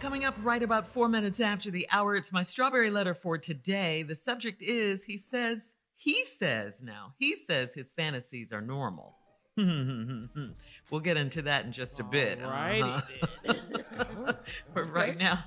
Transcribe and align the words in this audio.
Coming 0.00 0.24
up 0.24 0.34
right 0.42 0.62
about 0.62 0.92
four 0.92 1.08
minutes 1.08 1.40
after 1.40 1.70
the 1.70 1.86
hour, 1.90 2.14
it's 2.14 2.30
my 2.30 2.42
strawberry 2.42 2.90
letter 2.90 3.14
for 3.14 3.38
today. 3.38 4.02
The 4.02 4.14
subject 4.14 4.60
is 4.62 5.04
he 5.04 5.16
says, 5.16 5.60
he 5.96 6.24
says 6.38 6.74
now, 6.82 7.14
he 7.18 7.34
says 7.34 7.72
his 7.74 7.86
fantasies 7.96 8.52
are 8.52 8.60
normal. 8.60 9.16
we'll 9.56 11.00
get 11.02 11.16
into 11.16 11.40
that 11.42 11.64
in 11.64 11.72
just 11.72 12.00
a 12.00 12.04
bit. 12.04 12.38
Alrighty 12.40 13.02
Uh-huh. 13.46 14.32
but 14.74 14.92
right 14.92 15.16
now, 15.16 15.44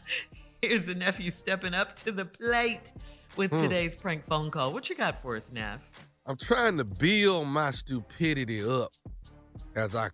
here's 0.61 0.85
the 0.87 0.95
nephew 0.95 1.29
stepping 1.29 1.73
up 1.75 1.95
to 1.97 2.11
the 2.11 2.25
plate 2.25 2.93
with 3.35 3.51
Hmm. 3.51 3.57
today's 3.57 3.95
prank 3.95 4.25
phone 4.25 4.49
call. 4.49 4.73
What 4.73 4.89
you 4.89 4.95
got 4.95 5.21
for 5.21 5.35
us, 5.35 5.51
Neff? 5.51 5.81
I'm 6.25 6.37
trying 6.37 6.77
to 6.77 6.83
build 6.85 7.47
my 7.47 7.69
stupidity 7.71 8.63
up 8.67 8.91
as 9.75 9.93
I, 9.93 10.09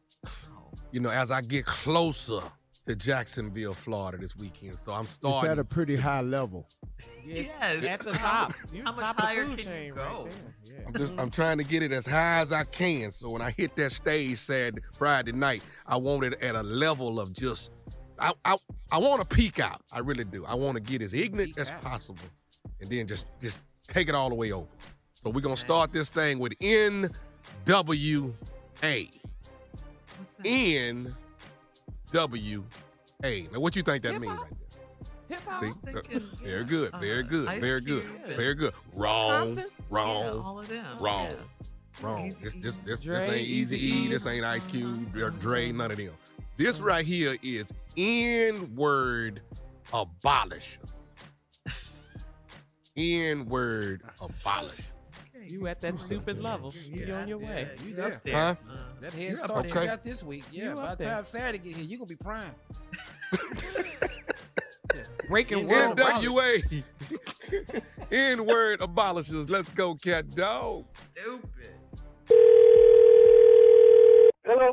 you 0.91 0.99
know, 0.99 1.09
as 1.09 1.31
I 1.31 1.41
get 1.41 1.65
closer 1.65 2.41
to 2.87 2.95
Jacksonville, 2.95 3.73
Florida 3.73 4.17
this 4.17 4.35
weekend. 4.35 4.77
So 4.77 4.91
I'm 4.91 5.07
starting. 5.07 5.43
It's 5.43 5.51
at 5.51 5.59
a 5.59 5.63
pretty 5.63 5.95
high 5.95 6.21
level. 6.21 6.67
Yes, 7.25 7.47
Yes. 7.61 7.85
at 7.85 7.99
the 8.01 8.11
top. 8.13 8.53
You 8.73 8.83
How 8.83 8.91
much 8.91 9.01
top 9.01 9.11
of 9.11 9.21
the 9.21 9.21
higher 9.27 9.45
food 9.45 9.57
can 9.59 9.83
you 9.85 9.93
go? 9.93 10.23
right. 10.25 10.33
Yeah. 10.65 10.73
I'm 10.87 10.93
just 10.93 11.13
I'm 11.17 11.29
trying 11.31 11.57
to 11.59 11.63
get 11.63 11.83
it 11.83 11.93
as 11.93 12.05
high 12.05 12.39
as 12.39 12.51
I 12.51 12.63
can. 12.65 13.11
So 13.11 13.29
when 13.29 13.41
I 13.41 13.51
hit 13.51 13.75
that 13.77 13.91
stage 13.91 14.37
Saturday, 14.37 14.81
Friday 14.97 15.31
night, 15.31 15.61
I 15.87 15.95
want 15.97 16.23
it 16.25 16.41
at 16.43 16.55
a 16.55 16.63
level 16.63 17.19
of 17.19 17.31
just 17.33 17.71
I 18.19 18.33
I, 18.43 18.57
I 18.91 18.97
want 18.97 19.27
to 19.27 19.35
peak 19.35 19.59
out. 19.59 19.81
I 19.91 19.99
really 19.99 20.25
do. 20.25 20.45
I 20.45 20.55
want 20.55 20.75
to 20.75 20.83
get 20.83 21.01
as 21.01 21.13
ignorant 21.13 21.55
Peak 21.55 21.61
as 21.61 21.71
out. 21.71 21.81
possible 21.83 22.25
and 22.81 22.89
then 22.89 23.07
just 23.07 23.27
just 23.41 23.59
take 23.87 24.09
it 24.09 24.15
all 24.15 24.29
the 24.29 24.35
way 24.35 24.51
over. 24.51 24.67
So 25.23 25.29
we're 25.29 25.41
gonna 25.41 25.55
start 25.55 25.93
this 25.93 26.09
thing 26.09 26.37
with 26.39 26.53
N 26.59 27.09
W 27.65 28.33
A. 28.83 29.07
N 30.43 31.03
What's 31.05 31.15
that? 32.13 32.29
NWA. 32.29 33.51
Now 33.51 33.59
what 33.59 33.75
you 33.75 33.81
think 33.83 34.03
that 34.03 34.19
means 34.21 34.39
Hip-hop? 35.29 35.29
right 35.29 35.29
Hip 35.29 35.39
hop. 35.45 35.61
See? 35.63 35.67
I'm 35.67 35.73
Uh, 35.73 36.01
thinking, 36.01 36.29
there? 36.43 36.47
Very 36.51 36.63
good, 36.65 36.93
uh, 36.93 36.97
very 36.99 37.23
good, 37.23 37.61
very 37.61 37.81
good, 37.81 38.03
Cube, 38.03 38.37
very 38.37 38.55
good. 38.55 38.73
Wrong, 38.93 39.31
Compton? 39.55 39.65
Yeah, 39.69 39.85
wrong, 39.89 40.39
all 40.41 40.59
of 40.59 40.67
them. 40.67 40.97
wrong. 40.99 41.27
yeah. 41.27 42.05
wrong. 42.05 42.27
Easy 42.27 42.37
This 42.41 42.53
this 42.55 42.77
E. 42.77 42.81
this, 42.85 42.99
this 42.99 43.27
ain't 43.29 43.47
Easy 43.47 43.77
E. 43.87 44.07
This 44.09 44.25
ain't 44.27 44.45
Ice 44.45 44.65
Cube 44.65 45.15
or 45.17 45.29
Dre. 45.31 45.71
None 45.71 45.91
of 45.91 45.97
them. 45.97 46.11
This 46.57 46.77
Uh-huh. 46.79 46.87
right 46.89 47.05
here 47.05 47.35
is 47.41 47.71
N 47.97 48.75
word 48.75 49.41
abolisher. 49.91 50.77
N 52.95 53.45
word 53.45 54.03
abolisher. 54.21 54.91
Okay, 55.43 55.51
You 55.51 55.67
at 55.67 55.81
that 55.81 55.97
stupid 55.97 56.39
level. 56.41 56.73
You 56.85 57.05
Yeah, 57.05 57.21
on 57.21 57.27
your 57.27 57.37
way. 57.39 57.69
yeah, 57.77 57.83
You 57.85 57.95
you're 57.95 58.05
up 58.13 58.23
there. 58.23 58.33
Huh? 58.33 58.55
Uh, 58.69 58.73
That 59.01 59.13
head 59.13 59.37
start 59.37 59.67
there. 59.69 59.81
you 59.83 59.87
got 59.89 60.03
this 60.03 60.23
week, 60.23 60.43
yeah. 60.51 60.69
You 60.69 60.75
By 60.75 60.81
up 60.83 60.97
the 60.97 61.03
there. 61.05 61.13
time 61.15 61.23
Saturday 61.25 61.57
get 61.59 61.75
here, 61.77 61.85
you 61.85 61.97
gonna 61.97 62.07
be 62.07 62.15
prime. 62.15 62.53
Breaking 65.27 65.67
world. 65.67 65.97
NWA. 65.97 66.83
N 68.11 68.45
word 68.45 68.79
abolishers. 68.81 69.49
Let's 69.49 69.69
go, 69.71 69.95
cat 69.95 70.29
dog. 70.35 70.85
Stupid. 71.15 71.71
Hello. 74.45 74.71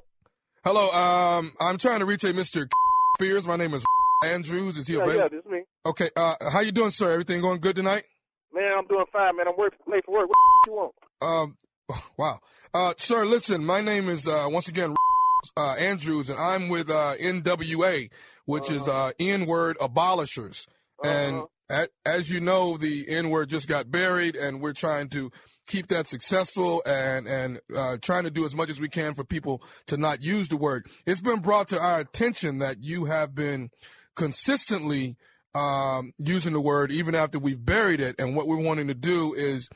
Hello. 0.64 0.90
Um, 0.90 1.52
I'm 1.60 1.78
trying 1.78 2.00
to 2.00 2.04
reach 2.04 2.24
a 2.24 2.28
Mr. 2.34 2.68
Spears. 3.16 3.46
My 3.46 3.56
name 3.56 3.72
is 3.74 3.82
Andrews. 4.24 4.76
Is 4.76 4.86
he 4.88 4.94
Yeah, 4.94 5.04
available? 5.04 5.22
yeah, 5.22 5.28
this 5.28 5.44
is 5.46 5.50
me. 5.50 5.62
Okay. 5.86 6.10
Uh, 6.16 6.34
how 6.52 6.60
you 6.60 6.72
doing, 6.72 6.90
sir? 6.90 7.10
Everything 7.12 7.40
going 7.40 7.60
good 7.60 7.76
tonight? 7.76 8.04
Man, 8.52 8.72
I'm 8.78 8.86
doing 8.86 9.04
fine, 9.12 9.36
man. 9.36 9.46
I'm 9.48 9.56
work, 9.56 9.74
late 9.86 10.04
for 10.04 10.12
work. 10.12 10.28
What 10.28 10.36
you 10.66 10.72
want? 10.72 10.94
Um, 11.22 11.56
wow. 12.16 12.40
Uh, 12.74 12.94
sir, 12.98 13.24
listen, 13.26 13.64
my 13.64 13.80
name 13.80 14.08
is, 14.08 14.26
uh, 14.26 14.46
once 14.50 14.68
again, 14.68 14.94
uh, 15.56 15.74
Andrews, 15.74 16.28
and 16.28 16.38
I'm 16.38 16.68
with, 16.68 16.90
uh, 16.90 17.14
NWA, 17.20 18.10
which 18.44 18.70
is, 18.70 18.86
uh, 18.86 19.12
N-word 19.18 19.76
abolishers. 19.78 20.66
And 21.02 21.36
Uh-huh. 21.70 21.86
a 22.04 22.08
as 22.08 22.30
you 22.30 22.40
know, 22.40 22.76
the 22.76 23.06
N-word 23.08 23.48
just 23.50 23.68
got 23.68 23.90
buried, 23.90 24.34
and 24.36 24.60
we're 24.60 24.72
trying 24.72 25.08
to 25.10 25.30
keep 25.66 25.86
that 25.88 26.08
successful 26.08 26.82
and, 26.84 27.28
and, 27.28 27.60
uh, 27.76 27.96
trying 28.02 28.24
to 28.24 28.30
do 28.30 28.44
as 28.44 28.56
much 28.56 28.68
as 28.70 28.80
we 28.80 28.88
can 28.88 29.14
for 29.14 29.24
people 29.24 29.62
to 29.86 29.96
not 29.96 30.20
use 30.20 30.48
the 30.48 30.56
word. 30.56 30.86
It's 31.06 31.20
been 31.20 31.40
brought 31.40 31.68
to 31.68 31.80
our 31.80 32.00
attention 32.00 32.58
that 32.58 32.82
you 32.82 33.04
have 33.04 33.34
been 33.36 33.70
consistently, 34.16 35.16
um, 35.54 36.12
using 36.18 36.52
the 36.52 36.60
word 36.60 36.92
even 36.92 37.14
after 37.14 37.38
we've 37.38 37.64
buried 37.64 38.00
it. 38.00 38.16
And 38.18 38.36
what 38.36 38.46
we're 38.46 38.60
wanting 38.60 38.88
to 38.88 38.94
do 38.94 39.34
is, 39.34 39.68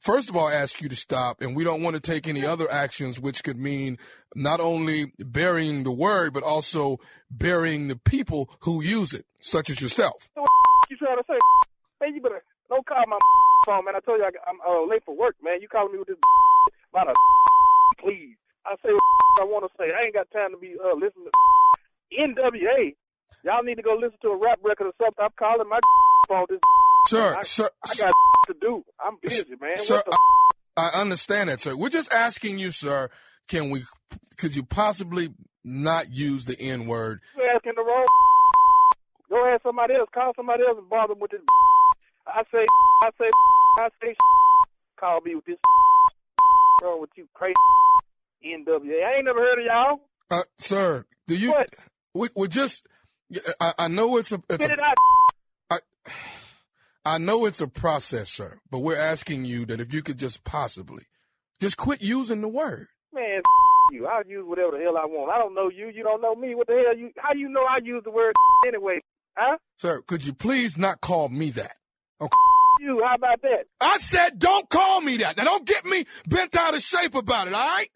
first 0.00 0.28
of 0.28 0.36
all, 0.36 0.48
ask 0.48 0.80
you 0.80 0.88
to 0.88 0.96
stop. 0.96 1.40
And 1.40 1.56
we 1.56 1.64
don't 1.64 1.82
want 1.82 1.94
to 1.94 2.00
take 2.00 2.28
any 2.28 2.44
other 2.44 2.70
actions, 2.70 3.18
which 3.18 3.42
could 3.42 3.58
mean 3.58 3.98
not 4.34 4.60
only 4.60 5.12
burying 5.18 5.82
the 5.82 5.92
word, 5.92 6.32
but 6.32 6.42
also 6.42 6.98
burying 7.30 7.88
the 7.88 7.96
people 7.96 8.50
who 8.60 8.82
use 8.82 9.12
it, 9.12 9.26
such 9.40 9.70
as 9.70 9.80
yourself. 9.80 10.28
You 10.88 10.96
trying 10.98 11.16
to 11.16 11.24
say? 11.26 11.34
Man, 12.00 12.14
you 12.14 12.22
better 12.22 12.44
don't 12.68 12.86
call 12.86 13.02
my 13.08 13.18
phone, 13.66 13.84
man. 13.84 13.96
I 13.96 14.00
told 14.00 14.20
you 14.20 14.24
I, 14.24 14.30
I'm 14.48 14.60
uh, 14.62 14.86
late 14.86 15.02
for 15.04 15.16
work, 15.16 15.34
man. 15.42 15.60
You 15.60 15.66
calling 15.66 15.92
me 15.92 15.98
with 15.98 16.06
this 16.06 16.16
about 16.94 17.10
a 17.10 17.14
please? 17.98 18.36
I 18.64 18.76
say 18.84 18.90
I 19.40 19.44
want 19.44 19.66
to 19.66 19.72
say. 19.78 19.90
I 19.90 20.04
ain't 20.04 20.14
got 20.14 20.30
time 20.30 20.52
to 20.52 20.58
be 20.58 20.76
uh, 20.78 20.94
listening 20.94 21.26
to 21.26 21.34
NWA. 22.14 22.94
Y'all 23.44 23.62
need 23.62 23.76
to 23.76 23.82
go 23.82 23.94
listen 23.94 24.18
to 24.22 24.28
a 24.28 24.36
rap 24.36 24.58
record 24.64 24.86
or 24.88 24.92
something. 24.98 25.22
I'm 25.24 25.30
calling 25.38 25.68
my 25.68 25.78
phone. 26.28 26.46
This 26.48 26.58
Sir, 27.08 27.36
I, 27.38 27.42
sir, 27.44 27.70
I 27.84 27.94
got 27.94 28.12
to 28.48 28.54
do. 28.60 28.84
I'm 29.04 29.16
busy, 29.22 29.44
man. 29.60 29.76
sir, 29.78 29.96
What 29.96 30.04
the 30.06 30.18
I, 30.76 30.90
I 30.94 31.00
understand 31.00 31.48
that, 31.50 31.60
sir. 31.60 31.76
We're 31.76 31.88
just 31.88 32.12
asking 32.12 32.58
you, 32.58 32.72
sir, 32.72 33.08
can 33.48 33.70
we, 33.70 33.84
could 34.36 34.56
you 34.56 34.64
possibly 34.64 35.32
not 35.64 36.10
use 36.12 36.44
the 36.46 36.58
N 36.58 36.86
word? 36.86 37.20
you 37.36 37.48
asking 37.54 37.72
the 37.76 37.82
wrong? 37.82 38.06
Go 39.30 39.46
ask 39.52 39.62
somebody 39.62 39.94
else. 39.94 40.08
Call 40.12 40.32
somebody 40.34 40.64
else 40.68 40.78
and 40.78 40.88
bother 40.88 41.14
them 41.14 41.20
with 41.20 41.30
this. 41.30 41.40
I 42.26 42.42
say, 42.52 42.66
I 43.04 43.10
say, 43.18 43.30
I 43.78 43.88
say. 44.02 44.14
Call 44.98 45.20
me 45.20 45.36
with 45.36 45.44
this. 45.44 45.56
Wrong 46.82 47.00
with 47.00 47.10
you, 47.16 47.28
crazy 47.34 47.54
NWA? 48.44 49.04
I 49.04 49.16
ain't 49.16 49.24
never 49.24 49.40
heard 49.40 49.58
of 49.60 49.64
y'all. 49.64 50.00
Uh, 50.30 50.42
sir, 50.58 51.04
do 51.28 51.36
you, 51.36 51.50
What? 51.52 51.68
we, 52.14 52.28
we're 52.34 52.46
just, 52.48 52.84
I, 53.60 53.72
I 53.78 53.88
know 53.88 54.16
it's 54.16 54.32
a, 54.32 54.42
it's 54.48 54.58
Get 54.58 54.70
a 54.70 54.74
it 54.74 54.80
out. 54.80 54.96
I, 55.70 55.78
I 57.04 57.18
know 57.18 57.46
it's 57.46 57.60
a 57.60 57.68
process, 57.68 58.30
sir, 58.30 58.58
but 58.70 58.80
we're 58.80 58.96
asking 58.96 59.44
you 59.44 59.66
that 59.66 59.80
if 59.80 59.92
you 59.92 60.02
could 60.02 60.18
just 60.18 60.44
possibly 60.44 61.04
just 61.60 61.76
quit 61.76 62.02
using 62.02 62.40
the 62.40 62.48
word. 62.48 62.88
Man, 63.12 63.42
you. 63.92 64.06
I'll 64.06 64.26
use 64.26 64.44
whatever 64.46 64.72
the 64.72 64.84
hell 64.84 64.96
I 64.96 65.06
want. 65.06 65.32
I 65.32 65.38
don't 65.38 65.54
know 65.54 65.70
you. 65.70 65.88
You 65.88 66.02
don't 66.02 66.20
know 66.20 66.34
me. 66.34 66.54
What 66.54 66.66
the 66.66 66.74
hell 66.74 66.96
you? 66.96 67.10
How 67.18 67.32
you 67.34 67.48
know 67.48 67.62
I 67.62 67.78
use 67.82 68.02
the 68.04 68.10
word 68.10 68.34
anyway? 68.66 69.00
Huh? 69.36 69.58
Sir, 69.78 70.02
could 70.02 70.24
you 70.24 70.32
please 70.32 70.76
not 70.76 71.00
call 71.00 71.28
me 71.28 71.50
that? 71.50 71.76
Okay. 72.20 72.36
You. 72.80 73.02
How 73.04 73.14
about 73.14 73.42
that? 73.42 73.64
I 73.80 73.98
said 73.98 74.38
don't 74.38 74.68
call 74.68 75.00
me 75.00 75.18
that. 75.18 75.36
Now 75.36 75.44
don't 75.44 75.66
get 75.66 75.84
me 75.84 76.04
bent 76.28 76.54
out 76.56 76.74
of 76.74 76.82
shape 76.82 77.14
about 77.14 77.48
it, 77.48 77.54
all 77.54 77.64
right? 77.64 77.88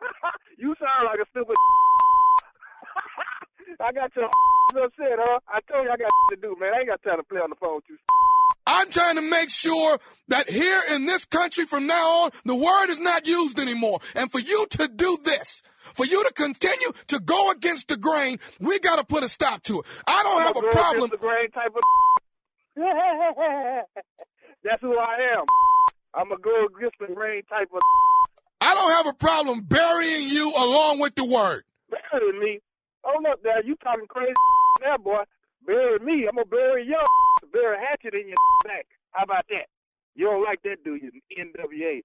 you 0.58 0.74
sound 0.78 1.06
like 1.06 1.18
a 1.20 1.28
stupid. 1.30 1.54
I 3.80 3.92
got 3.92 4.14
your 4.16 4.24
upset, 4.84 5.18
huh? 5.18 5.40
I 5.48 5.60
told 5.70 5.84
you 5.84 5.90
I 5.90 5.96
got 5.96 6.10
to 6.30 6.36
do, 6.36 6.56
man. 6.58 6.72
I 6.74 6.80
ain't 6.80 6.88
got 6.88 7.02
time 7.02 7.18
to 7.18 7.22
play 7.24 7.40
on 7.40 7.50
the 7.50 7.56
phone 7.56 7.76
with 7.76 7.84
you. 7.88 7.96
I'm 8.66 8.90
trying 8.90 9.16
to 9.16 9.22
make 9.22 9.48
sure 9.48 9.98
that 10.28 10.50
here 10.50 10.82
in 10.90 11.06
this 11.06 11.24
country 11.24 11.64
from 11.64 11.86
now 11.86 12.24
on, 12.24 12.30
the 12.44 12.54
word 12.54 12.90
is 12.90 13.00
not 13.00 13.26
used 13.26 13.58
anymore. 13.58 14.00
And 14.14 14.30
for 14.30 14.40
you 14.40 14.66
to 14.72 14.88
do 14.88 15.16
this, 15.24 15.62
for 15.94 16.04
you 16.04 16.22
to 16.24 16.32
continue 16.34 16.92
to 17.06 17.18
go 17.18 17.50
against 17.50 17.88
the 17.88 17.96
grain, 17.96 18.38
we 18.60 18.78
got 18.78 18.98
to 18.98 19.06
put 19.06 19.24
a 19.24 19.28
stop 19.28 19.62
to 19.64 19.80
it. 19.80 19.86
I 20.06 20.22
don't 20.22 20.42
have 20.42 20.56
I'm 20.56 20.64
a 20.64 20.70
problem. 20.70 21.10
the 21.10 21.16
grain 21.16 21.50
type 21.50 21.72
of. 21.74 21.82
That's 24.64 24.82
who 24.82 24.98
I 24.98 25.38
am. 25.38 25.46
I'm 26.14 26.30
a 26.30 26.38
girl 26.38 26.66
against 26.76 26.96
the 27.00 27.14
grain 27.14 27.42
type 27.44 27.68
of. 27.72 27.80
I 28.60 28.74
don't 28.74 28.90
have 28.90 29.06
a 29.06 29.14
problem 29.16 29.62
burying 29.62 30.28
you 30.28 30.50
along 30.50 30.98
with 30.98 31.14
the 31.14 31.24
word. 31.24 31.62
Bury 31.88 32.38
me. 32.38 32.60
Hold 33.08 33.24
up 33.26 33.40
there. 33.42 33.64
You 33.64 33.74
talking 33.82 34.06
crazy 34.08 34.34
now, 34.84 34.96
boy. 34.98 35.24
Bury 35.64 35.98
me. 36.00 36.28
I'm 36.28 36.36
going 36.36 36.44
to 36.44 36.50
bury 36.50 36.84
your 36.86 37.00
bury 37.52 37.76
a 37.76 37.80
hatchet 37.80 38.12
in 38.14 38.28
your 38.28 38.36
back. 38.64 38.84
How 39.12 39.24
about 39.24 39.44
that? 39.48 39.66
You 40.14 40.26
don't 40.26 40.44
like 40.44 40.60
that, 40.62 40.84
do 40.84 40.94
you? 40.94 41.10
NWA. 41.32 42.02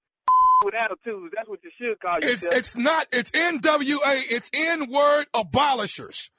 With 0.63 0.73
attitudes. 0.75 1.33
That's 1.35 1.49
what 1.49 1.59
you 1.63 1.71
should 1.77 1.99
call 1.99 2.17
It's 2.21 2.43
yourself. 2.43 2.53
it's 2.55 2.75
not. 2.77 3.07
It's 3.11 3.31
NWA. 3.31 4.21
It's 4.29 4.49
N 4.55 4.89
word 4.89 5.25
abolishers. 5.35 6.29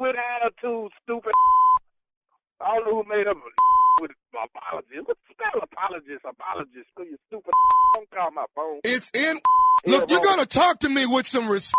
with 0.00 0.16
attitude, 0.16 0.90
stupid. 1.04 1.32
I 2.60 2.74
don't 2.76 2.86
know 2.86 3.02
who 3.02 3.08
made 3.08 3.26
up 3.28 3.36
with 4.00 4.10
apologists. 4.32 5.06
What 5.06 5.16
spell 5.30 5.62
apologist? 5.62 6.24
Apologist. 6.28 6.88
Cause 6.96 7.06
you 7.10 7.16
stupid. 7.28 7.52
Don't 7.94 8.10
call 8.10 8.30
my 8.32 8.46
phone. 8.56 8.80
It's 8.84 9.10
in. 9.14 9.38
Look, 9.86 10.10
you're 10.10 10.24
gonna 10.24 10.46
talk 10.46 10.80
to 10.80 10.88
me 10.88 11.06
with 11.06 11.26
some 11.28 11.48
res. 11.48 11.72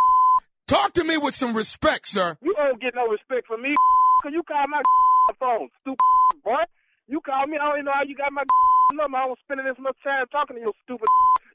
Talk 0.74 0.94
to 0.94 1.04
me 1.04 1.22
with 1.22 1.38
some 1.38 1.54
respect, 1.54 2.10
sir. 2.10 2.34
You 2.42 2.58
don't 2.58 2.82
get 2.82 2.98
no 2.98 3.06
respect 3.06 3.46
from 3.46 3.62
me. 3.62 3.78
Cause 4.24 4.34
you 4.34 4.42
call 4.42 4.66
my 4.66 4.82
phone, 5.40 5.70
stupid 5.82 6.02
boy. 6.44 6.66
You 7.06 7.22
call 7.22 7.46
me. 7.46 7.62
I 7.62 7.70
don't 7.70 7.78
even 7.78 7.86
know 7.86 7.94
how 7.94 8.02
you 8.02 8.18
got 8.18 8.34
my 8.34 8.42
number. 8.98 9.22
I 9.22 9.30
don't 9.30 9.38
spending 9.46 9.70
this 9.70 9.78
much 9.78 9.94
time 10.02 10.26
talking 10.34 10.58
to 10.58 10.62
you, 10.66 10.74
stupid. 10.82 11.06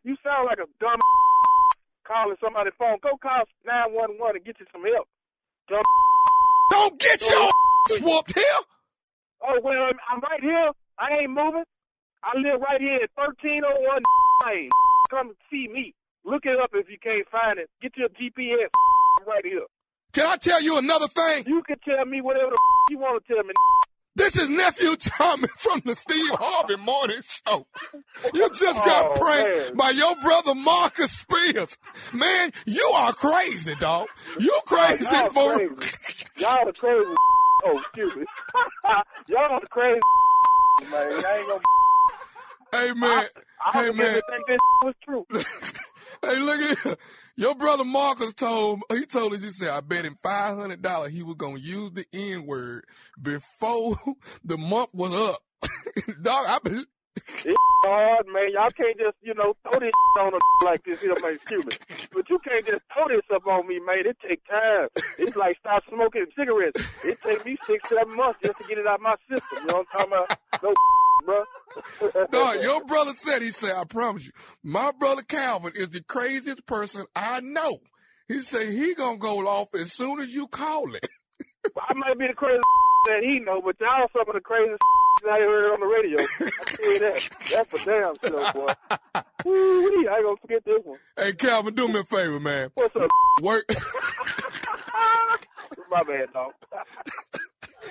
You 0.06 0.14
sound 0.22 0.46
like 0.46 0.62
a 0.62 0.70
dumb 0.78 1.02
calling 2.06 2.38
somebody's 2.38 2.78
phone. 2.78 3.02
Go 3.02 3.18
call 3.18 3.42
911 3.66 4.38
and 4.38 4.44
get 4.46 4.54
you 4.62 4.70
some 4.70 4.86
help. 4.86 5.10
Dumb. 5.66 5.82
Don't 6.70 6.94
get 7.02 7.18
your 7.18 7.50
swooped 7.98 8.38
here. 8.38 8.62
Oh 9.42 9.58
well, 9.66 9.82
I'm, 9.90 9.98
I'm 10.14 10.22
right 10.22 10.42
here. 10.46 10.70
I 10.94 11.26
ain't 11.26 11.34
moving. 11.34 11.66
I 12.22 12.38
live 12.38 12.62
right 12.62 12.78
here 12.78 13.02
at 13.02 13.10
1301 13.18 13.66
Lane. 14.46 14.70
Come 15.10 15.34
see 15.50 15.66
me. 15.66 15.90
Look 16.22 16.46
it 16.46 16.54
up 16.62 16.70
if 16.70 16.86
you 16.86 17.02
can't 17.02 17.26
find 17.34 17.58
it. 17.58 17.66
Get 17.82 17.98
your 17.98 18.14
GPS 18.14 18.70
right 19.26 19.44
here. 19.44 19.62
Can 20.12 20.26
I 20.26 20.36
tell 20.36 20.62
you 20.62 20.78
another 20.78 21.08
thing? 21.08 21.44
You 21.46 21.62
can 21.62 21.76
tell 21.84 22.04
me 22.06 22.20
whatever 22.20 22.50
the 22.50 22.58
you 22.90 22.98
want 22.98 23.24
to 23.24 23.34
tell 23.34 23.42
me. 23.44 23.52
This 24.16 24.36
is 24.36 24.50
nephew 24.50 24.96
Tommy 24.96 25.46
from 25.58 25.80
the 25.84 25.94
Steve 25.94 26.30
Harvey 26.32 26.76
Morning 26.76 27.20
Show. 27.46 27.66
You 28.34 28.48
just 28.50 28.82
got 28.84 29.12
Oh, 29.16 29.20
pranked 29.20 29.56
man. 29.56 29.76
by 29.76 29.90
your 29.90 30.16
brother 30.22 30.54
Marcus 30.56 31.12
Spears. 31.12 31.78
Man, 32.12 32.50
you 32.66 32.82
are 32.96 33.12
crazy, 33.12 33.74
dog. 33.76 34.08
You 34.40 34.58
crazy 34.66 35.04
Y'all 35.04 35.30
for 35.30 35.54
crazy. 35.56 35.74
Y'all 36.38 36.66
the 36.66 36.72
crazy. 36.72 37.14
Oh, 37.66 37.76
excuse 37.76 38.14
me. 38.14 38.24
Y'all 39.26 39.60
the 39.60 39.66
crazy. 39.68 40.00
Man, 40.92 41.24
I 41.24 41.38
ain't 41.38 41.48
gonna. 41.48 41.60
Hey 42.70 42.92
man, 42.92 43.26
I 43.66 43.70
hey 43.72 43.86
don't 43.86 43.96
man, 43.96 44.20
think 44.30 44.46
this 44.46 44.58
was 44.84 44.94
true. 45.04 45.26
Hey 46.22 46.38
look 46.38 46.86
at. 46.86 46.98
Your 47.36 47.54
brother 47.54 47.84
Marcus 47.84 48.34
told 48.34 48.82
he 48.90 49.06
told 49.06 49.32
us 49.34 49.42
he 49.42 49.50
said 49.50 49.70
I 49.70 49.80
bet 49.80 50.04
him 50.04 50.18
five 50.22 50.58
hundred 50.58 50.82
dollars 50.82 51.12
he 51.12 51.22
was 51.22 51.36
gonna 51.36 51.58
use 51.58 51.92
the 51.92 52.04
N 52.12 52.46
word 52.46 52.84
before 53.20 53.96
the 54.44 54.58
month 54.58 54.90
was 54.92 55.14
up. 55.14 55.40
dog, 56.22 56.46
I. 56.48 56.84
It's 57.44 57.56
hard, 57.84 58.26
man. 58.26 58.52
Y'all 58.52 58.70
can't 58.70 58.98
just, 58.98 59.16
you 59.22 59.34
know, 59.34 59.54
throw 59.62 59.80
this 59.80 59.92
on 60.20 60.34
a 60.34 60.38
like 60.64 60.84
this. 60.84 61.02
You 61.02 61.14
know, 61.14 61.20
man, 61.20 61.34
excuse 61.34 61.64
me. 61.64 61.72
But 62.12 62.28
you 62.28 62.38
can't 62.40 62.66
just 62.66 62.82
throw 62.92 63.08
this 63.08 63.24
up 63.34 63.46
on 63.46 63.66
me, 63.66 63.78
man. 63.80 64.06
It 64.06 64.16
take 64.26 64.44
time. 64.46 64.88
It's 65.18 65.36
like 65.36 65.56
stop 65.60 65.82
smoking 65.88 66.26
cigarettes. 66.36 66.86
It 67.04 67.18
take 67.24 67.44
me 67.44 67.56
six, 67.66 67.88
seven 67.88 68.16
months 68.16 68.38
just 68.44 68.58
to 68.58 68.64
get 68.64 68.78
it 68.78 68.86
out 68.86 68.96
of 68.96 69.00
my 69.02 69.16
system. 69.30 69.58
You 69.60 69.66
know 69.66 69.74
what 69.74 69.86
I'm 69.92 69.98
talking 69.98 70.12
about? 70.12 70.62
No, 70.62 70.74
bro. 71.24 71.44
no, 72.32 72.52
your 72.54 72.84
brother 72.84 73.12
said, 73.14 73.42
he 73.42 73.50
said, 73.50 73.76
I 73.76 73.84
promise 73.84 74.26
you, 74.26 74.32
my 74.62 74.92
brother 74.98 75.22
Calvin 75.22 75.72
is 75.74 75.90
the 75.90 76.02
craziest 76.02 76.66
person 76.66 77.04
I 77.14 77.40
know. 77.40 77.78
He 78.26 78.40
said 78.40 78.68
he 78.68 78.94
gonna 78.94 79.18
go 79.18 79.46
off 79.46 79.68
as 79.74 79.92
soon 79.92 80.20
as 80.20 80.34
you 80.34 80.48
call 80.48 80.94
it. 80.94 81.08
I 81.88 81.94
might 81.94 82.18
be 82.18 82.26
the 82.26 82.34
craziest 82.34 82.64
that 83.06 83.22
he 83.22 83.38
know, 83.38 83.62
but 83.64 83.76
y'all 83.80 84.08
some 84.12 84.28
of 84.28 84.34
the 84.34 84.40
craziest 84.40 84.82
I 85.26 85.38
heard 85.38 85.66
it 85.66 85.72
on 85.72 85.80
the 85.80 85.86
radio. 85.86 86.18
I 86.20 86.24
tell 86.64 86.98
that. 87.00 87.28
That's 87.52 87.68
for 87.70 87.78
damn 87.84 88.14
sure, 88.24 88.52
boy. 88.52 88.72
Woo-wee, 89.44 90.08
I 90.08 90.10
ain't 90.16 90.24
gonna 90.24 90.36
forget 90.40 90.64
this 90.64 90.80
one. 90.84 90.98
Hey 91.16 91.32
Calvin, 91.34 91.74
do 91.74 91.88
me 91.88 92.00
a 92.00 92.04
favor, 92.04 92.40
man. 92.40 92.70
What's 92.74 92.96
up? 92.96 93.08
Work 93.42 93.64
My 95.90 96.02
bad, 96.02 96.30
dog. 96.34 96.52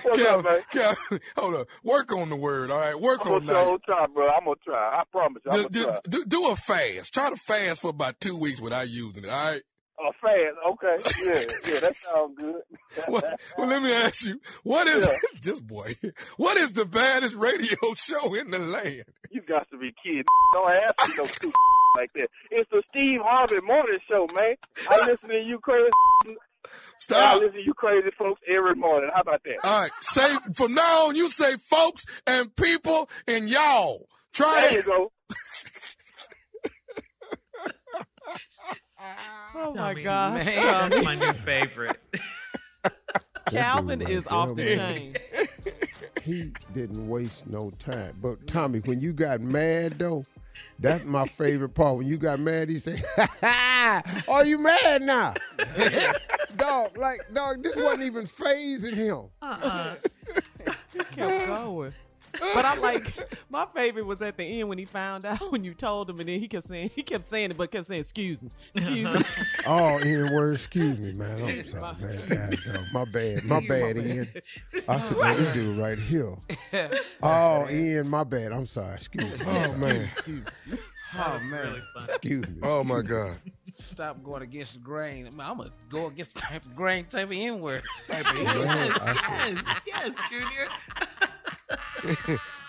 What's 0.04 0.20
up, 0.20 0.26
Calvin, 0.26 0.52
man? 0.52 0.62
Calvin, 0.72 1.20
hold 1.38 1.56
up. 1.56 1.68
Work 1.84 2.12
on 2.14 2.30
the 2.30 2.36
word, 2.36 2.70
all 2.70 2.80
right? 2.80 3.00
Work 3.00 3.26
I'm 3.26 3.34
on 3.34 3.46
that. 3.48 3.80
try, 3.86 4.06
bro. 4.14 4.28
I'm 4.30 4.44
gonna 4.46 4.56
try. 4.64 5.00
I 5.00 5.04
promise 5.12 5.42
you. 5.46 5.52
I'm 5.52 5.58
Do, 5.58 5.64
gonna 5.64 5.70
do, 5.70 5.84
try. 5.86 6.00
do, 6.10 6.26
do 6.26 6.48
a 6.52 6.56
fast. 6.56 7.14
Try 7.14 7.30
to 7.32 7.36
fast 7.38 7.82
for 7.82 7.90
about 7.90 8.20
two 8.20 8.38
weeks 8.38 8.62
without 8.62 8.88
using 8.90 9.24
it, 9.24 9.30
all 9.30 9.52
right? 9.52 9.62
Oh, 10.00 10.12
fast. 10.22 10.58
Okay. 10.70 11.26
Yeah, 11.26 11.74
yeah, 11.74 11.80
that 11.80 11.96
sounds 11.96 12.38
good. 12.38 12.62
Well, 13.08 13.22
well, 13.58 13.68
let 13.68 13.82
me 13.82 13.92
ask 13.94 14.26
you, 14.26 14.40
what 14.64 14.88
is 14.88 15.06
Yeah. 15.06 15.14
this 15.42 15.60
boy? 15.60 15.96
What 16.38 16.58
is 16.58 16.74
the 16.74 16.86
baddest 16.86 17.36
radio 17.36 17.78
show 17.96 18.34
in 18.34 18.52
the 18.52 18.60
land? 18.60 19.04
you 19.32 19.42
got 19.42 19.70
to 19.72 19.78
be 19.78 19.94
kidding. 20.04 20.24
Don't 20.54 20.72
ask 20.72 21.08
me 21.10 21.16
no 21.18 21.26
stupid 21.26 21.54
like 21.96 22.12
that. 22.14 22.28
It's 22.52 22.70
the 22.72 22.82
Steve 22.90 23.20
Harvey 23.24 23.60
Morning 23.66 24.00
Show, 24.10 24.28
man. 24.34 24.56
I 24.90 25.06
listen 25.08 25.30
to 25.30 25.42
you 25.44 25.60
crazy. 25.60 25.90
Stop. 27.00 27.36
I 27.36 27.36
listen 27.38 27.54
to 27.54 27.64
you 27.66 27.74
crazy 27.74 28.10
folks 28.18 28.42
every 28.48 28.76
morning. 28.76 29.10
How 29.14 29.22
about 29.22 29.42
that? 29.46 29.58
All 29.64 29.82
right, 29.82 29.92
say 30.02 30.36
from 30.54 30.74
now 30.74 31.08
on, 31.08 31.16
you 31.16 31.30
say 31.30 31.56
folks 31.58 32.06
and 32.26 32.54
people 32.56 33.10
and 33.28 33.50
y'all. 33.50 34.08
Try 34.34 34.68
There 34.70 34.74
you 34.80 34.84
go. 34.84 35.12
Oh 39.56 39.74
my 39.74 39.94
Tommy, 39.94 40.04
gosh. 40.04 40.46
That's 40.46 41.04
my 41.04 41.16
new 41.16 41.34
favorite. 41.46 42.00
Calvin 43.48 44.02
is 44.02 44.26
right 44.26 44.32
off 44.32 44.50
the 44.56 44.64
there, 44.64 44.78
man. 44.78 44.96
chain. 44.96 45.16
He 46.24 46.52
didn't 46.74 47.08
waste 47.08 47.48
no 47.48 47.72
time. 47.80 48.18
But 48.22 48.48
Tommy, 48.48 48.80
when 48.80 49.00
you 49.00 49.14
got 49.14 49.40
mad 49.40 49.98
though, 49.98 50.26
that's 50.78 51.06
my 51.06 51.26
favorite 51.26 51.70
part. 51.70 51.98
When 52.00 52.08
you 52.08 52.18
got 52.18 52.42
mad, 52.42 52.68
he 52.70 52.80
said, 52.80 53.02
"Ha 53.16 53.28
ha! 53.42 54.24
Are 54.28 54.44
you 54.44 54.58
mad 54.58 55.04
now?" 55.04 55.36
dog, 56.58 56.98
like 56.98 57.20
dog, 57.34 57.64
this 57.64 57.78
wasn't 57.78 58.02
even 58.04 58.26
phasing 58.26 58.94
him. 58.96 59.28
Uh-uh. 59.42 59.96
kept 61.16 61.48
going. 61.48 61.94
But 62.40 62.66
I'm 62.66 62.82
like 62.82 63.40
my 63.50 63.68
favorite 63.74 64.06
was 64.06 64.22
at 64.22 64.38
the 64.38 64.44
end 64.44 64.70
when 64.70 64.78
he 64.78 64.86
found 64.86 65.26
out 65.26 65.40
when 65.52 65.64
you 65.64 65.74
told 65.74 66.10
him, 66.10 66.20
and 66.20 66.30
then 66.30 66.40
he 66.40 66.48
kept 66.48 66.66
saying 66.66 66.92
he 66.96 67.04
kept 67.04 67.26
saying 67.26 67.52
it, 67.52 67.58
but 67.58 67.72
kept 67.72 67.88
saying 67.88 68.02
excuse 68.02 68.42
me, 68.42 68.50
excuse 68.74 69.14
me. 69.14 69.26
Oh, 69.70 70.00
Ian, 70.04 70.34
word, 70.34 70.56
excuse 70.56 70.98
me, 70.98 71.12
man. 71.12 71.30
I'm 71.30 71.64
sorry, 71.66 71.96
man. 72.00 72.18
God, 72.30 72.58
dog, 72.74 72.84
my 72.94 73.06
bad, 73.06 73.44
my 73.44 73.60
bad, 73.68 73.98
Ian. 73.98 74.30
I 74.88 75.00
said, 75.00 75.18
man, 75.18 75.38
this 75.38 75.54
dude 75.54 75.78
right 75.78 75.98
here. 75.98 76.36
Oh, 77.22 77.68
Ian, 77.70 78.08
my 78.08 78.24
bad. 78.24 78.54
I'm 78.54 78.66
sorry. 78.66 78.96
Excuse 78.96 79.40
me. 79.40 79.46
Oh 79.46 79.78
man. 79.78 80.02
excuse 80.04 80.46
me. 80.68 80.78
Oh 81.16 81.40
man, 81.40 81.68
Really. 81.68 81.82
Excuse 82.06 82.48
me. 82.48 82.60
Oh 82.64 82.84
my 82.84 83.02
God. 83.02 83.38
stop 83.70 84.24
going 84.24 84.42
against 84.42 84.74
the 84.74 84.80
grain. 84.80 85.26
I 85.26 85.50
I'm 85.50 85.58
gonna 85.58 85.72
go 85.90 86.08
against 86.08 86.36
the 86.36 86.42
type 86.42 86.66
of 86.66 86.76
grain 86.76 87.06
type 87.06 87.26
of 87.26 87.32
N 87.32 87.60
word. 87.60 87.84
Man, 88.10 88.24
I 88.26 89.44
said, 89.46 89.64
Yes, 89.66 89.82
yes, 89.88 90.16
Junior. 90.30 90.68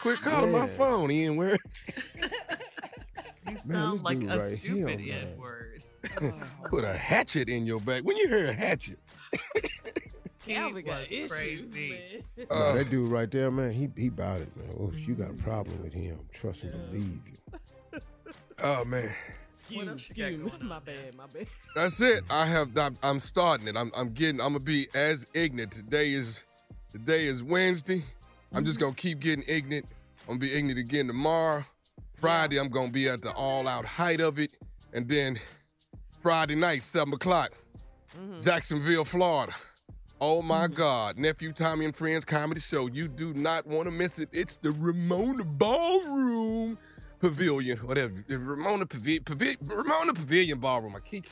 Quit 0.02 0.20
calling 0.22 0.52
my 0.52 0.66
Man. 0.66 0.68
phone, 0.76 1.10
Ian. 1.10 1.36
Where? 1.36 1.56
You 3.48 3.56
sound 3.56 3.94
this 3.94 4.02
like 4.02 4.22
a 4.22 4.26
right 4.38 4.58
stupid 4.58 4.98
man. 4.98 5.08
N 5.08 5.38
word. 5.38 5.82
Put 6.64 6.84
a 6.84 6.92
hatchet 6.92 7.48
in 7.48 7.64
your 7.64 7.80
back. 7.80 8.02
When 8.02 8.14
you 8.18 8.28
hear 8.28 8.48
a 8.48 8.52
hatchet, 8.52 8.98
Calvin 10.46 10.84
got 10.84 11.10
issues, 11.10 11.32
crazy. 11.32 12.22
man. 12.36 12.46
No, 12.50 12.56
uh, 12.56 12.74
that 12.74 12.90
dude 12.90 13.10
right 13.10 13.30
there, 13.30 13.50
man, 13.50 13.72
he 13.72 13.88
he 13.96 14.08
about 14.08 14.42
it, 14.42 14.54
man. 14.54 14.68
Oh, 14.78 14.92
you 14.94 15.14
got 15.14 15.30
a 15.30 15.34
problem 15.34 15.80
with 15.82 15.94
him. 15.94 16.18
Trust 16.30 16.64
and 16.64 16.72
believe 16.90 17.20
you. 17.26 18.00
oh 18.62 18.84
man. 18.84 19.14
Excuse, 19.54 19.88
else 19.88 20.02
excuse 20.02 20.38
me. 20.44 20.52
My 20.62 20.78
bad, 20.80 21.14
my 21.16 21.24
bad. 21.32 21.46
That's 21.74 22.00
it. 22.02 22.20
I 22.30 22.44
have. 22.44 22.76
I'm, 22.76 22.98
I'm 23.02 23.18
starting 23.20 23.66
it. 23.68 23.78
I'm. 23.78 23.90
I'm 23.96 24.10
getting. 24.10 24.42
I'm 24.42 24.48
gonna 24.48 24.60
be 24.60 24.88
as 24.94 25.26
ignorant. 25.32 25.72
Today 25.72 26.12
is. 26.12 26.44
Today 26.92 27.24
is 27.26 27.42
Wednesday. 27.42 28.04
I'm 28.52 28.64
just 28.64 28.80
gonna 28.80 28.94
keep 28.94 29.20
getting 29.20 29.44
ignorant. 29.46 29.86
I'm 30.22 30.38
gonna 30.38 30.40
be 30.40 30.54
ignorant 30.54 30.78
again 30.78 31.06
tomorrow. 31.06 31.64
Friday, 32.14 32.58
I'm 32.58 32.68
gonna 32.68 32.90
be 32.90 33.08
at 33.08 33.22
the 33.22 33.32
all-out 33.32 33.84
height 33.84 34.20
of 34.20 34.38
it, 34.38 34.50
and 34.92 35.08
then 35.08 35.38
Friday 36.22 36.54
night, 36.54 36.84
seven 36.84 37.14
o'clock, 37.14 37.50
mm-hmm. 38.18 38.40
Jacksonville, 38.40 39.04
Florida. 39.04 39.54
Oh 40.20 40.42
my 40.42 40.64
mm-hmm. 40.64 40.74
God, 40.74 41.18
nephew 41.18 41.52
Tommy 41.52 41.84
and 41.84 41.94
Friends 41.94 42.24
comedy 42.24 42.60
show. 42.60 42.88
You 42.88 43.06
do 43.06 43.32
not 43.34 43.66
want 43.66 43.84
to 43.84 43.92
miss 43.92 44.18
it. 44.18 44.28
It's 44.32 44.56
the 44.56 44.72
Ramona 44.72 45.44
Ballroom 45.44 46.76
Pavilion, 47.20 47.78
whatever. 47.78 48.24
The 48.26 48.38
Ramona 48.38 48.86
Pavilion, 48.86 49.24
Ramona 49.62 50.14
Pavilion 50.14 50.58
Ballroom. 50.58 50.96
I 50.96 51.00
keep 51.00 51.26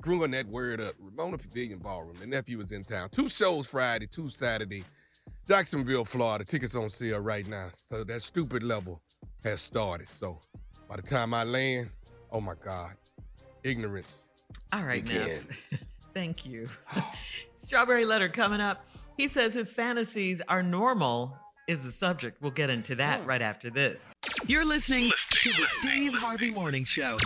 screwing 0.00 0.32
that 0.32 0.46
word 0.46 0.80
up. 0.80 0.94
Ramona 0.98 1.38
Pavilion 1.38 1.78
Ballroom. 1.78 2.16
The 2.18 2.26
nephew 2.26 2.60
is 2.60 2.72
in 2.72 2.82
town. 2.82 3.10
Two 3.10 3.28
shows 3.28 3.68
Friday, 3.68 4.06
two 4.06 4.28
Saturday. 4.28 4.82
Jacksonville, 5.48 6.04
Florida. 6.04 6.44
Tickets 6.44 6.74
on 6.74 6.90
sale 6.90 7.18
right 7.18 7.46
now. 7.46 7.68
So 7.72 8.04
that 8.04 8.22
stupid 8.22 8.62
level 8.62 9.00
has 9.44 9.60
started. 9.60 10.08
So 10.08 10.40
by 10.88 10.96
the 10.96 11.02
time 11.02 11.34
I 11.34 11.44
land, 11.44 11.90
oh 12.30 12.40
my 12.40 12.54
God, 12.64 12.92
ignorance. 13.62 14.22
All 14.72 14.84
right, 14.84 15.06
now. 15.06 15.26
Thank 16.14 16.44
you. 16.44 16.68
Strawberry 17.58 18.04
letter 18.04 18.28
coming 18.28 18.60
up. 18.60 18.84
He 19.16 19.28
says 19.28 19.54
his 19.54 19.70
fantasies 19.70 20.42
are 20.48 20.62
normal, 20.62 21.36
is 21.68 21.82
the 21.82 21.92
subject. 21.92 22.40
We'll 22.40 22.50
get 22.50 22.70
into 22.70 22.94
that 22.96 23.20
oh. 23.22 23.26
right 23.26 23.42
after 23.42 23.70
this. 23.70 24.00
You're 24.46 24.64
listening 24.64 25.10
to 25.30 25.48
the 25.50 25.66
Steve 25.80 26.14
Harvey 26.14 26.50
Morning 26.50 26.84
Show. 26.84 27.16